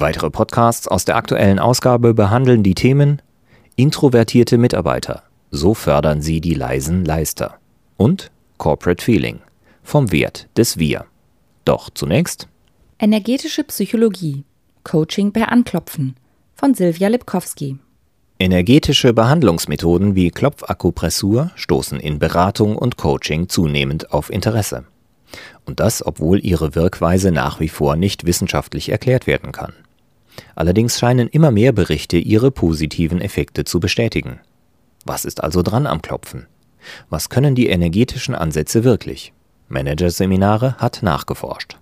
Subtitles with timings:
[0.00, 3.20] Weitere Podcasts aus der aktuellen Ausgabe behandeln die Themen
[3.76, 5.24] Introvertierte Mitarbeiter.
[5.50, 7.58] So fördern sie die leisen Leister.
[7.98, 9.40] Und Corporate Feeling.
[9.82, 11.04] Vom Wert des Wir.
[11.66, 12.48] Doch zunächst
[12.98, 14.44] Energetische Psychologie.
[14.84, 16.16] Coaching per Anklopfen
[16.54, 17.76] von Silvia Lipkowski.
[18.38, 24.84] Energetische Behandlungsmethoden wie Klopfakupressur stoßen in Beratung und Coaching zunehmend auf Interesse.
[25.66, 29.74] Und das, obwohl ihre Wirkweise nach wie vor nicht wissenschaftlich erklärt werden kann.
[30.54, 34.40] Allerdings scheinen immer mehr Berichte ihre positiven Effekte zu bestätigen.
[35.04, 36.46] Was ist also dran am Klopfen?
[37.08, 39.32] Was können die energetischen Ansätze wirklich?
[39.68, 41.78] Managerseminare hat nachgeforscht.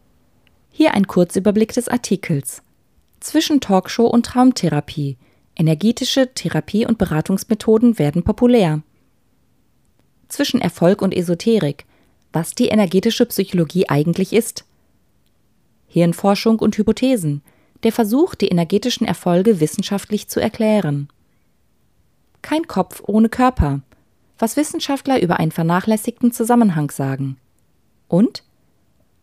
[0.70, 2.62] Hier ein Kurzüberblick des Artikels.
[3.20, 5.17] Zwischen Talkshow und Traumtherapie.
[5.56, 8.83] Energetische Therapie- und Beratungsmethoden werden populär.
[10.28, 11.87] Zwischen Erfolg und Esoterik.
[12.33, 14.65] Was die energetische Psychologie eigentlich ist.
[15.89, 17.43] Hirnforschung und Hypothesen
[17.83, 21.09] der Versuch, die energetischen Erfolge wissenschaftlich zu erklären.
[22.43, 23.81] Kein Kopf ohne Körper,
[24.39, 27.37] was Wissenschaftler über einen vernachlässigten Zusammenhang sagen.
[28.09, 28.43] Und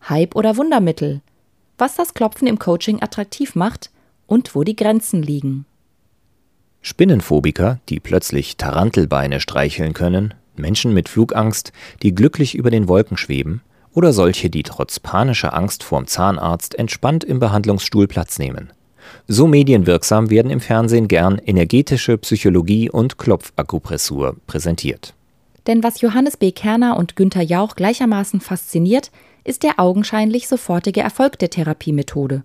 [0.07, 1.21] Hype oder Wundermittel,
[1.77, 3.89] was das Klopfen im Coaching attraktiv macht
[4.27, 5.65] und wo die Grenzen liegen.
[6.81, 13.61] Spinnenphobiker, die plötzlich Tarantelbeine streicheln können, Menschen mit Flugangst, die glücklich über den Wolken schweben,
[13.95, 18.71] oder solche, die trotz panischer Angst vorm Zahnarzt entspannt im Behandlungsstuhl Platz nehmen.
[19.27, 25.13] So medienwirksam werden im Fernsehen gern energetische Psychologie und Klopfakupressur präsentiert.
[25.67, 26.51] Denn was Johannes B.
[26.51, 29.11] Kerner und Günther Jauch gleichermaßen fasziniert,
[29.43, 32.43] ist der augenscheinlich sofortige Erfolg der Therapiemethode.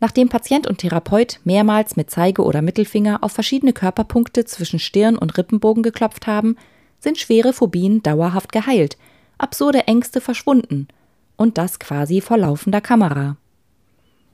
[0.00, 5.36] Nachdem Patient und Therapeut mehrmals mit Zeige oder Mittelfinger auf verschiedene Körperpunkte zwischen Stirn und
[5.36, 6.56] Rippenbogen geklopft haben,
[7.00, 8.96] sind schwere Phobien dauerhaft geheilt,
[9.38, 10.88] absurde Ängste verschwunden.
[11.36, 13.36] Und das quasi vor laufender Kamera.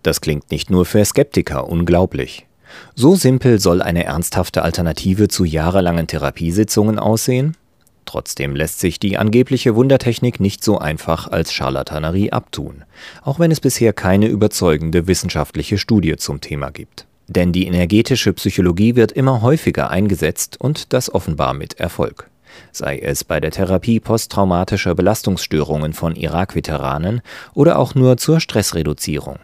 [0.02, 2.46] Das klingt nicht nur für Skeptiker unglaublich.
[2.94, 7.56] So simpel soll eine ernsthafte Alternative zu jahrelangen Therapiesitzungen aussehen?
[8.04, 12.84] Trotzdem lässt sich die angebliche Wundertechnik nicht so einfach als Scharlatanerie abtun,
[13.22, 17.06] auch wenn es bisher keine überzeugende wissenschaftliche Studie zum Thema gibt.
[17.28, 22.28] Denn die energetische Psychologie wird immer häufiger eingesetzt und das offenbar mit Erfolg
[22.72, 27.22] sei es bei der Therapie posttraumatischer Belastungsstörungen von Irak-Veteranen
[27.54, 29.38] oder auch nur zur Stressreduzierung.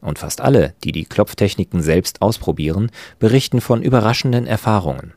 [0.00, 5.14] Und fast alle, die die Klopftechniken selbst ausprobieren, berichten von überraschenden Erfahrungen.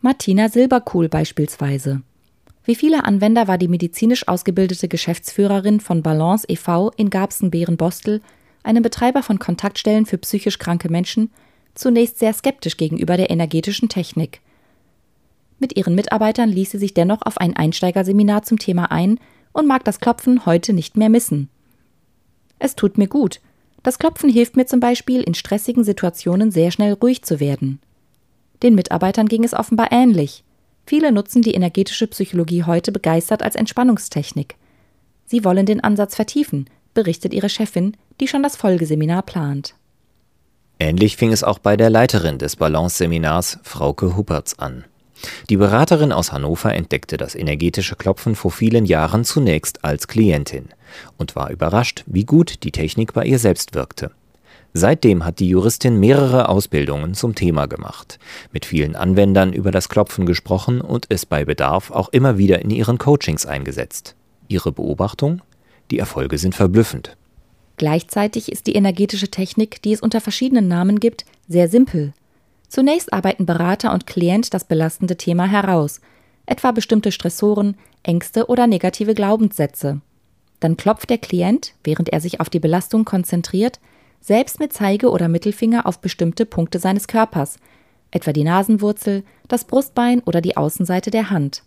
[0.00, 2.02] Martina Silberkuhl beispielsweise.
[2.64, 6.90] Wie viele Anwender war die medizinisch ausgebildete Geschäftsführerin von Balance e.V.
[6.96, 8.20] in Garbsen-Bären-Bostel,
[8.64, 11.30] einem Betreiber von Kontaktstellen für psychisch kranke Menschen,
[11.74, 14.40] zunächst sehr skeptisch gegenüber der energetischen Technik.
[15.58, 19.18] Mit ihren Mitarbeitern ließ sie sich dennoch auf ein Einsteigerseminar zum Thema ein
[19.52, 21.48] und mag das Klopfen heute nicht mehr missen.
[22.58, 23.40] Es tut mir gut.
[23.82, 27.80] Das Klopfen hilft mir zum Beispiel, in stressigen Situationen sehr schnell ruhig zu werden.
[28.62, 30.44] Den Mitarbeitern ging es offenbar ähnlich.
[30.86, 34.56] Viele nutzen die energetische Psychologie heute begeistert als Entspannungstechnik.
[35.24, 39.74] Sie wollen den Ansatz vertiefen, berichtet ihre Chefin, die schon das Folgeseminar plant.
[40.78, 44.84] Ähnlich fing es auch bei der Leiterin des Balance-Seminars, Frauke Huppertz, an.
[45.48, 50.68] Die Beraterin aus Hannover entdeckte das energetische Klopfen vor vielen Jahren zunächst als Klientin
[51.16, 54.10] und war überrascht, wie gut die Technik bei ihr selbst wirkte.
[54.72, 58.18] Seitdem hat die Juristin mehrere Ausbildungen zum Thema gemacht,
[58.52, 62.68] mit vielen Anwendern über das Klopfen gesprochen und es bei Bedarf auch immer wieder in
[62.68, 64.14] ihren Coachings eingesetzt.
[64.48, 65.40] Ihre Beobachtung?
[65.90, 67.16] Die Erfolge sind verblüffend.
[67.78, 72.12] Gleichzeitig ist die energetische Technik, die es unter verschiedenen Namen gibt, sehr simpel.
[72.68, 76.00] Zunächst arbeiten Berater und Klient das belastende Thema heraus,
[76.46, 80.00] etwa bestimmte Stressoren, Ängste oder negative Glaubenssätze.
[80.60, 83.80] Dann klopft der Klient, während er sich auf die Belastung konzentriert,
[84.20, 87.58] selbst mit Zeige oder Mittelfinger auf bestimmte Punkte seines Körpers,
[88.10, 91.62] etwa die Nasenwurzel, das Brustbein oder die Außenseite der Hand.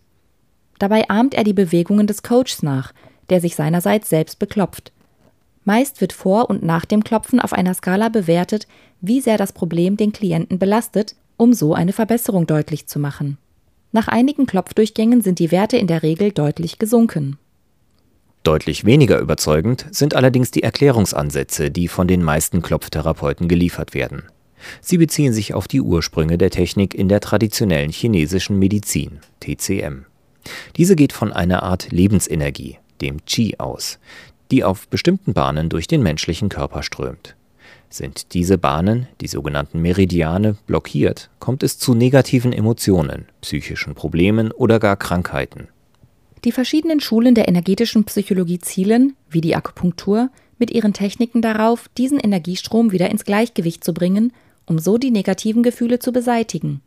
[0.79, 2.93] Dabei ahmt er die Bewegungen des Coaches nach,
[3.29, 4.91] der sich seinerseits selbst beklopft.
[5.65, 8.67] Meist wird vor und nach dem Klopfen auf einer Skala bewertet,
[9.01, 13.37] wie sehr das Problem den Klienten belastet, um so eine Verbesserung deutlich zu machen.
[13.91, 17.37] Nach einigen Klopfdurchgängen sind die Werte in der Regel deutlich gesunken.
[18.43, 24.23] Deutlich weniger überzeugend sind allerdings die Erklärungsansätze, die von den meisten Klopftherapeuten geliefert werden.
[24.81, 30.05] Sie beziehen sich auf die Ursprünge der Technik in der traditionellen chinesischen Medizin (TCM).
[30.77, 33.99] Diese geht von einer Art Lebensenergie, dem Qi aus,
[34.51, 37.35] die auf bestimmten Bahnen durch den menschlichen Körper strömt.
[37.89, 44.79] Sind diese Bahnen, die sogenannten Meridiane, blockiert, kommt es zu negativen Emotionen, psychischen Problemen oder
[44.79, 45.69] gar Krankheiten.
[46.45, 52.19] Die verschiedenen Schulen der energetischen Psychologie zielen, wie die Akupunktur, mit ihren Techniken darauf, diesen
[52.19, 54.33] Energiestrom wieder ins Gleichgewicht zu bringen,
[54.65, 56.81] um so die negativen Gefühle zu beseitigen.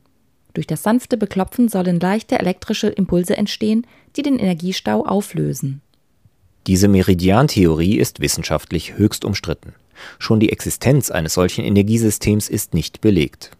[0.54, 3.86] Durch das sanfte Beklopfen sollen leichte elektrische Impulse entstehen,
[4.16, 5.80] die den Energiestau auflösen.
[6.66, 9.74] Diese Meridiantheorie ist wissenschaftlich höchst umstritten.
[10.18, 13.50] Schon die Existenz eines solchen Energiesystems ist nicht belegt.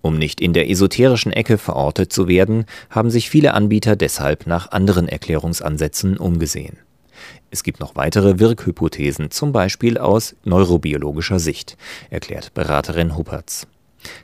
[0.00, 4.70] Um nicht in der esoterischen Ecke verortet zu werden, haben sich viele Anbieter deshalb nach
[4.70, 6.78] anderen Erklärungsansätzen umgesehen.
[7.50, 11.76] Es gibt noch weitere Wirkhypothesen, zum Beispiel aus neurobiologischer Sicht,
[12.10, 13.66] erklärt Beraterin Huppertz.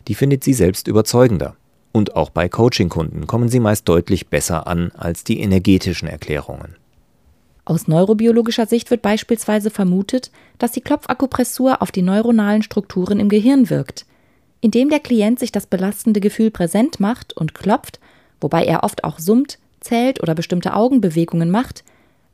[0.08, 1.56] Die findet sie selbst überzeugender.
[1.90, 6.76] Und auch bei Coaching-Kunden kommen sie meist deutlich besser an als die energetischen Erklärungen.
[7.64, 13.70] Aus neurobiologischer Sicht wird beispielsweise vermutet, dass die Klopfakupressur auf die neuronalen Strukturen im Gehirn
[13.70, 14.04] wirkt.
[14.60, 18.00] Indem der Klient sich das belastende Gefühl präsent macht und klopft,
[18.40, 21.84] wobei er oft auch summt, zählt oder bestimmte Augenbewegungen macht,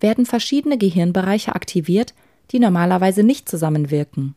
[0.00, 2.14] werden verschiedene Gehirnbereiche aktiviert,
[2.50, 4.34] die normalerweise nicht zusammenwirken.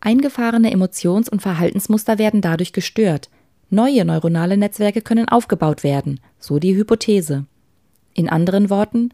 [0.00, 3.28] Eingefahrene Emotions- und Verhaltensmuster werden dadurch gestört.
[3.70, 7.44] Neue neuronale Netzwerke können aufgebaut werden, so die Hypothese.
[8.14, 9.10] In anderen Worten,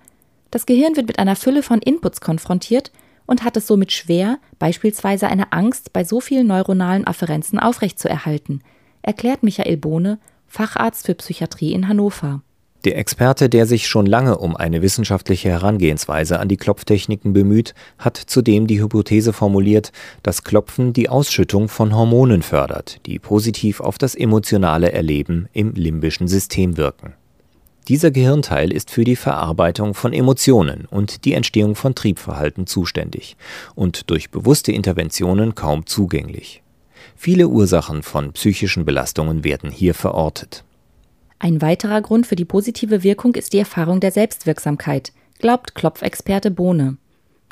[0.51, 2.91] das Gehirn wird mit einer Fülle von Inputs konfrontiert
[3.27, 8.63] und hat es somit schwer, beispielsweise eine Angst bei so vielen neuronalen Afferenzen aufrechtzuerhalten,
[9.03, 12.41] erklärt Michael Bohne, Facharzt für Psychiatrie in Hannover.
[12.85, 18.17] Der Experte, der sich schon lange um eine wissenschaftliche Herangehensweise an die Klopftechniken bemüht, hat
[18.17, 19.93] zudem die Hypothese formuliert,
[20.23, 26.29] dass Klopfen die Ausschüttung von Hormonen fördert, die positiv auf das emotionale Erleben im limbischen
[26.29, 27.15] System wirken.
[27.89, 33.39] Dieser Gehirnteil ist für die Verarbeitung von Emotionen und die Entstehung von Triebverhalten zuständig
[33.75, 36.63] und durch bewusste Interventionen kaum zugänglich.
[37.17, 40.65] Viele Ursachen von psychischen Belastungen werden hier verortet.
[41.39, 46.99] Ein weiterer Grund für die positive Wirkung ist die Erfahrung der Selbstwirksamkeit, glaubt Klopfexperte Bohne.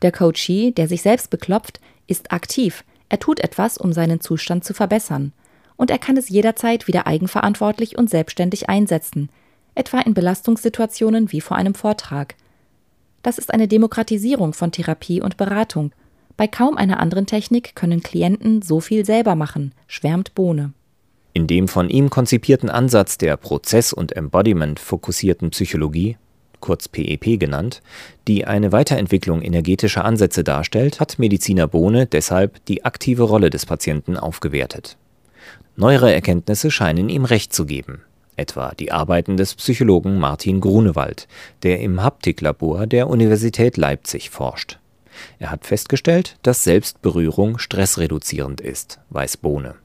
[0.02, 4.74] Der Coachee, der sich selbst beklopft, ist aktiv, er tut etwas, um seinen Zustand zu
[4.74, 5.32] verbessern.
[5.76, 9.30] Und er kann es jederzeit wieder eigenverantwortlich und selbstständig einsetzen,
[9.76, 12.34] etwa in Belastungssituationen wie vor einem Vortrag.
[13.22, 15.92] Das ist eine Demokratisierung von Therapie und Beratung.
[16.36, 20.72] Bei kaum einer anderen Technik können Klienten so viel selber machen, schwärmt Bohne.
[21.32, 26.16] In dem von ihm konzipierten Ansatz der Prozess- und Embodiment-fokussierten Psychologie,
[26.60, 27.82] kurz PEP genannt,
[28.26, 34.16] die eine Weiterentwicklung energetischer Ansätze darstellt, hat Mediziner Bohne deshalb die aktive Rolle des Patienten
[34.16, 34.96] aufgewertet.
[35.74, 38.00] Neuere Erkenntnisse scheinen ihm recht zu geben
[38.36, 41.28] etwa die Arbeiten des Psychologen Martin Grunewald,
[41.62, 44.78] der im Haptiklabor der Universität Leipzig forscht.
[45.38, 49.76] Er hat festgestellt, dass Selbstberührung stressreduzierend ist, weiß Bohne.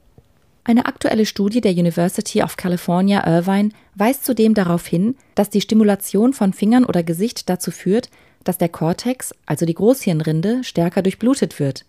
[0.64, 6.34] Eine aktuelle Studie der University of California Irvine weist zudem darauf hin, dass die Stimulation
[6.34, 8.10] von Fingern oder Gesicht dazu führt,
[8.44, 11.86] dass der Kortex, also die Großhirnrinde, stärker durchblutet wird.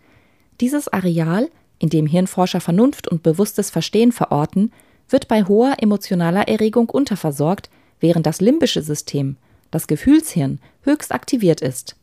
[0.60, 4.72] Dieses Areal, in dem Hirnforscher Vernunft und bewusstes Verstehen verorten,
[5.12, 9.36] wird bei hoher emotionaler Erregung unterversorgt, während das limbische System,
[9.70, 11.96] das Gefühlshirn, höchst aktiviert ist.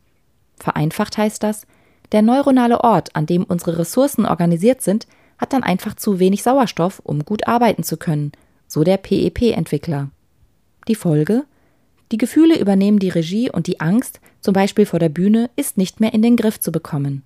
[0.56, 1.66] Vereinfacht heißt das,
[2.12, 5.06] der neuronale Ort, an dem unsere Ressourcen organisiert sind,
[5.38, 8.32] hat dann einfach zu wenig Sauerstoff, um gut arbeiten zu können,
[8.66, 10.10] so der PEP-Entwickler.
[10.88, 11.44] Die Folge?
[12.12, 16.00] Die Gefühle übernehmen die Regie und die Angst, zum Beispiel vor der Bühne, ist nicht
[16.00, 17.22] mehr in den Griff zu bekommen.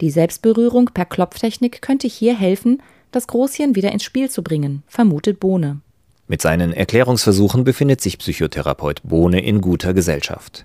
[0.00, 2.80] Die Selbstberührung per Klopftechnik könnte hier helfen,
[3.12, 5.80] das Großhirn wieder ins Spiel zu bringen, vermutet Bohne.
[6.26, 10.64] Mit seinen Erklärungsversuchen befindet sich Psychotherapeut Bohne in guter Gesellschaft.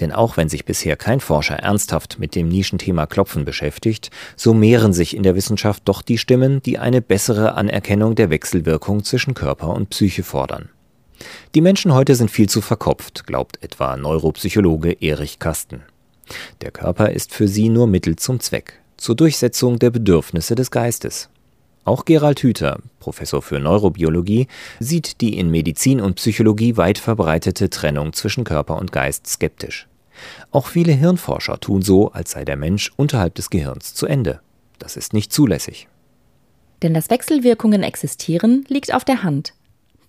[0.00, 4.92] Denn auch wenn sich bisher kein Forscher ernsthaft mit dem Nischenthema Klopfen beschäftigt, so mehren
[4.92, 9.70] sich in der Wissenschaft doch die Stimmen, die eine bessere Anerkennung der Wechselwirkung zwischen Körper
[9.70, 10.68] und Psyche fordern.
[11.54, 15.82] Die Menschen heute sind viel zu verkopft, glaubt etwa Neuropsychologe Erich Kasten.
[16.60, 21.28] Der Körper ist für sie nur Mittel zum Zweck, zur Durchsetzung der Bedürfnisse des Geistes.
[21.90, 24.46] Auch Gerald Hüther, Professor für Neurobiologie,
[24.78, 29.88] sieht die in Medizin und Psychologie weit verbreitete Trennung zwischen Körper und Geist skeptisch.
[30.52, 34.38] Auch viele Hirnforscher tun so, als sei der Mensch unterhalb des Gehirns zu Ende.
[34.78, 35.88] Das ist nicht zulässig.
[36.80, 39.54] Denn dass Wechselwirkungen existieren, liegt auf der Hand.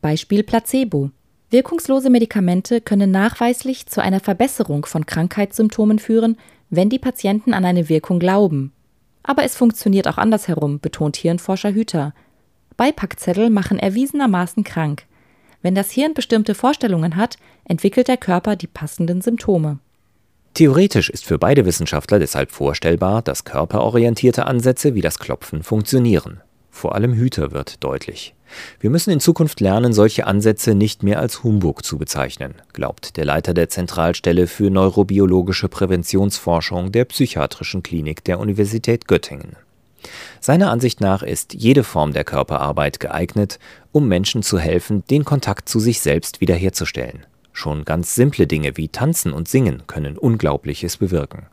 [0.02, 1.10] Beispiel Placebo.
[1.50, 6.38] Wirkungslose Medikamente können nachweislich zu einer Verbesserung von Krankheitssymptomen führen,
[6.70, 8.72] wenn die Patienten an eine Wirkung glauben.
[9.24, 12.14] Aber es funktioniert auch andersherum, betont Hirnforscher Hüter.
[12.78, 15.06] Beipackzettel machen erwiesenermaßen krank.
[15.62, 19.80] Wenn das Hirn bestimmte Vorstellungen hat, entwickelt der Körper die passenden Symptome.
[20.54, 26.42] Theoretisch ist für beide Wissenschaftler deshalb vorstellbar, dass körperorientierte Ansätze wie das Klopfen funktionieren.
[26.70, 28.34] Vor allem Hüter wird deutlich.
[28.80, 33.26] Wir müssen in Zukunft lernen, solche Ansätze nicht mehr als Humbug zu bezeichnen, glaubt der
[33.26, 39.56] Leiter der Zentralstelle für neurobiologische Präventionsforschung der Psychiatrischen Klinik der Universität Göttingen.
[40.40, 43.60] Seiner Ansicht nach ist jede Form der Körperarbeit geeignet,
[43.92, 47.26] um Menschen zu helfen, den Kontakt zu sich selbst wiederherzustellen.
[47.54, 51.48] Schon ganz simple Dinge wie Tanzen und Singen können Unglaubliches bewirken.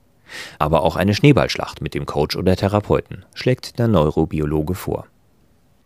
[0.59, 5.07] Aber auch eine Schneeballschlacht mit dem Coach oder Therapeuten schlägt der Neurobiologe vor.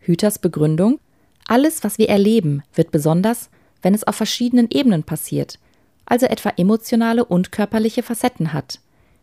[0.02, 0.98] Hüters Begründung
[1.46, 3.50] Alles, was wir erleben, wird besonders,
[3.82, 5.58] wenn es auf verschiedenen Ebenen passiert,
[6.06, 8.80] also etwa emotionale und körperliche Facetten hat.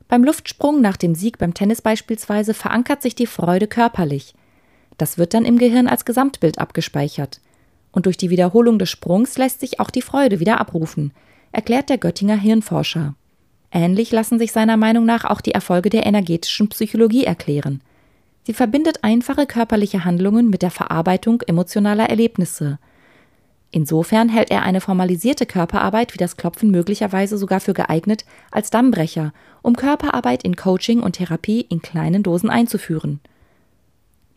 [0.07, 4.33] Beim Luftsprung nach dem Sieg beim Tennis beispielsweise verankert sich die Freude körperlich.
[4.97, 7.39] Das wird dann im Gehirn als Gesamtbild abgespeichert
[7.91, 11.11] und durch die Wiederholung des Sprungs lässt sich auch die Freude wieder abrufen,
[11.51, 13.15] erklärt der Göttinger Hirnforscher.
[13.71, 17.81] Ähnlich lassen sich seiner Meinung nach auch die Erfolge der energetischen Psychologie erklären.
[18.43, 22.79] Sie verbindet einfache körperliche Handlungen mit der Verarbeitung emotionaler Erlebnisse.
[23.71, 29.33] Insofern hält er eine formalisierte Körperarbeit wie das Klopfen möglicherweise sogar für geeignet als Dammbrecher,
[29.61, 33.19] um Körperarbeit in Coaching und Therapie in kleinen Dosen einzuführen.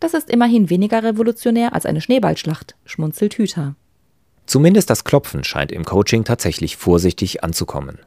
[0.00, 3.76] Das ist immerhin weniger revolutionär als eine Schneeballschlacht, schmunzelt Hüter.
[4.46, 8.00] Zumindest das Klopfen scheint im Coaching tatsächlich vorsichtig anzukommen.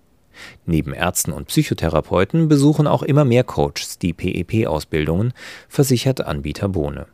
[0.66, 5.34] Neben Ärzten und Psychotherapeuten besuchen auch immer mehr Coaches die PEP-Ausbildungen,
[5.70, 7.08] versichert Anbieter Bohne.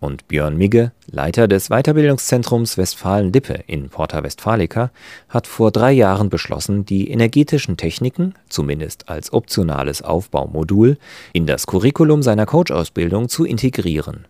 [0.00, 4.90] Und Björn Migge, Leiter des Weiterbildungszentrums Westfalen-Lippe in Porta Westfalica,
[5.28, 10.98] hat vor drei Jahren beschlossen, die energetischen Techniken, zumindest als optionales Aufbaumodul,
[11.32, 14.26] in das Curriculum seiner Coach-Ausbildung zu integrieren.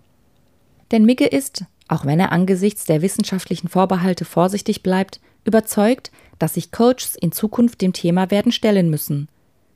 [0.92, 6.72] Denn Migge ist, auch wenn er angesichts der wissenschaftlichen Vorbehalte vorsichtig bleibt, überzeugt, dass sich
[6.72, 9.28] Coaches in Zukunft dem Thema werden stellen müssen.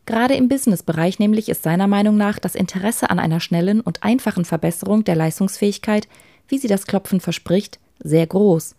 [0.06, 4.44] Gerade im Businessbereich nämlich ist seiner Meinung nach das Interesse an einer schnellen und einfachen
[4.44, 6.08] Verbesserung der Leistungsfähigkeit,
[6.48, 8.74] wie sie das Klopfen verspricht, sehr groß.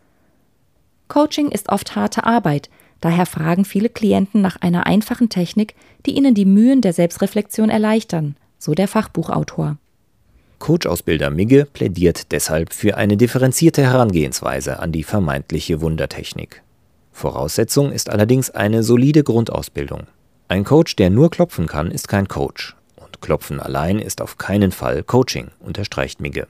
[1.07, 2.69] Coaching ist oft harte Arbeit,
[3.01, 8.35] daher fragen viele Klienten nach einer einfachen Technik, die ihnen die Mühen der Selbstreflexion erleichtern,
[8.57, 9.77] so der Fachbuchautor.
[10.57, 16.61] Coach-Ausbilder Migge plädiert deshalb für eine differenzierte Herangehensweise an die vermeintliche Wundertechnik.
[17.19, 20.03] Voraussetzung ist allerdings eine solide Grundausbildung.
[20.47, 22.77] Ein Coach, der nur klopfen kann, ist kein Coach.
[22.95, 26.47] Und Klopfen allein ist auf keinen Fall Coaching, unterstreicht Migge.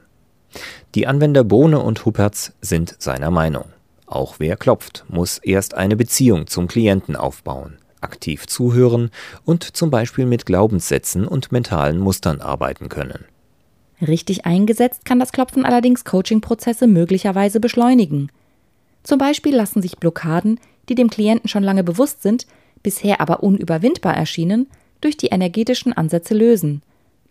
[0.93, 3.65] Die Anwender Bohne und Huppertz sind seiner Meinung.
[4.05, 9.09] Auch wer klopft, muss erst eine Beziehung zum Klienten aufbauen, aktiv zuhören
[9.45, 13.25] und zum Beispiel mit Glaubenssätzen und mentalen Mustern arbeiten können.
[14.01, 18.31] Richtig eingesetzt kann das Klopfen allerdings Coaching-Prozesse möglicherweise beschleunigen.
[19.09, 22.45] Zum Beispiel lassen sich Blockaden, die dem Klienten schon lange bewusst sind,
[22.83, 24.67] bisher aber unüberwindbar erschienen,
[25.01, 26.83] durch die energetischen Ansätze lösen.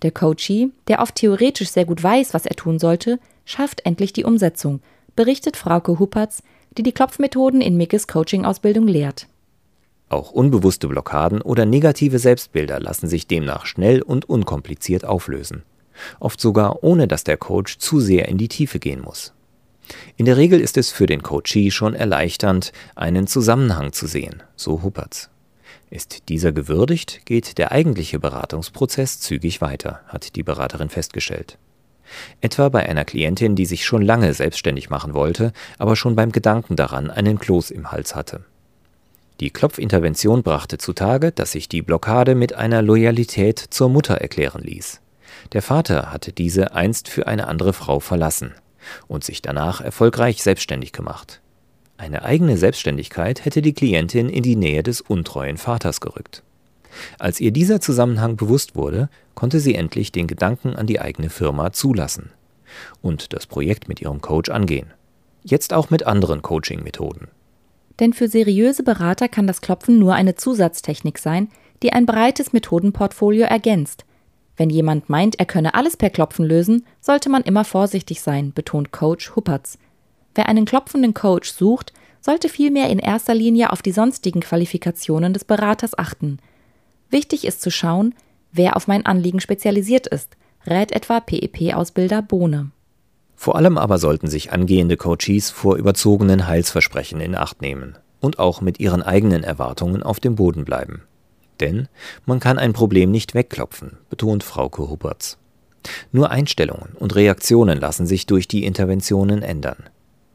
[0.03, 4.25] Der Coachee, der oft theoretisch sehr gut weiß, was er tun sollte, schafft endlich die
[4.25, 4.81] Umsetzung,
[5.15, 6.43] berichtet Frauke Huppertz,
[6.77, 9.29] die die Klopfmethoden in Mickes Coaching-Ausbildung lehrt.
[10.09, 15.63] Auch unbewusste Blockaden oder negative Selbstbilder lassen sich demnach schnell und unkompliziert auflösen.
[16.19, 19.33] Oft sogar ohne dass der Coach zu sehr in die Tiefe gehen muss.
[20.17, 24.83] In der Regel ist es für den Coachee schon erleichternd, einen Zusammenhang zu sehen, so
[24.83, 25.31] Huppertz.
[25.91, 31.57] Ist dieser gewürdigt, geht der eigentliche Beratungsprozess zügig weiter, hat die Beraterin festgestellt.
[32.41, 36.77] Etwa bei einer Klientin, die sich schon lange selbstständig machen wollte, aber schon beim Gedanken
[36.77, 38.45] daran einen Kloß im Hals hatte.
[39.41, 45.01] Die Klopfintervention brachte zutage, dass sich die Blockade mit einer Loyalität zur Mutter erklären ließ.
[45.53, 48.55] Der Vater hatte diese einst für eine andere Frau verlassen
[49.07, 51.41] und sich danach erfolgreich selbstständig gemacht.
[51.97, 56.43] Eine eigene Selbstständigkeit hätte die Klientin in die Nähe des untreuen Vaters gerückt.
[57.19, 61.73] Als ihr dieser Zusammenhang bewusst wurde, konnte sie endlich den Gedanken an die eigene Firma
[61.73, 62.31] zulassen
[63.03, 64.93] und das Projekt mit ihrem Coach angehen.
[65.43, 67.29] Jetzt auch mit anderen Coaching-Methoden.
[68.01, 71.49] Denn für seriöse Berater kann das Klopfen nur eine Zusatztechnik sein,
[71.83, 74.05] die ein breites Methodenportfolio ergänzt.
[74.59, 78.91] Wenn jemand meint, er könne alles per Klopfen lösen, sollte man immer vorsichtig sein, betont
[78.91, 79.79] Coach Huppertz.
[80.35, 85.45] Wer einen klopfenden Coach sucht, sollte vielmehr in erster Linie auf die sonstigen Qualifikationen des
[85.45, 86.41] Beraters achten.
[87.09, 88.17] Wichtig ist zu schauen,
[88.51, 90.37] wer auf mein Anliegen spezialisiert ist,
[90.67, 92.73] rät etwa PEP-Ausbilder Bohne.
[93.37, 98.61] Vor allem aber sollten sich angehende Coaches vor überzogenen Heilsversprechen in Acht nehmen und auch
[98.61, 101.03] mit ihren eigenen Erwartungen auf dem Boden bleiben.
[101.61, 101.89] Denn
[102.27, 105.39] man kann ein Problem nicht wegklopfen, betont Frauke Huppertz.
[106.13, 109.85] Nur Einstellungen und Reaktionen lassen sich durch die Interventionen ändern.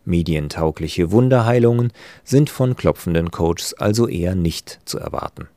[0.05, 5.47] Medientaugliche Wunderheilungen sind von klopfenden Coaches also eher nicht zu erwarten.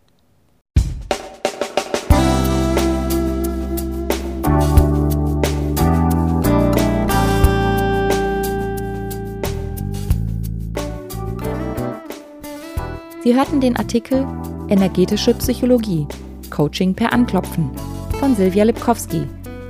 [13.25, 14.25] Sie hörten den Artikel
[14.69, 16.07] Energetische Psychologie.
[16.51, 17.71] Coaching per Anklopfen.
[18.19, 19.23] Von Silvia Lipkowski.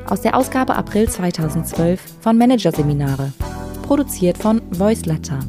[0.09, 3.33] Aus der Ausgabe April 2012 von Managerseminare,
[3.83, 5.41] produziert von Voiceletter.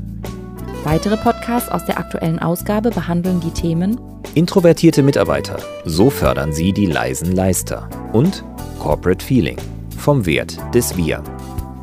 [0.83, 3.97] Weitere Podcasts aus der aktuellen Ausgabe behandeln die Themen
[4.33, 7.89] Introvertierte Mitarbeiter, so fördern sie die leisen Leister.
[8.13, 8.43] Und
[8.79, 9.57] Corporate Feeling.
[9.97, 11.23] Vom Wert des Wir.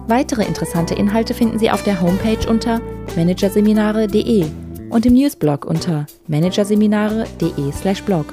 [0.07, 2.81] Weitere interessante Inhalte finden Sie auf der Homepage unter
[3.17, 4.45] managerseminare.de
[4.95, 8.27] und im Newsblog unter managerseminare.de/blog.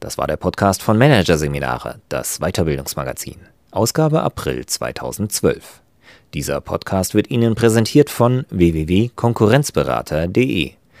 [0.00, 3.36] Das war der Podcast von Managerseminare, das Weiterbildungsmagazin.
[3.70, 5.82] Ausgabe April 2012.
[6.32, 10.76] Dieser Podcast wird Ihnen präsentiert von www.konkurrenzberater.de.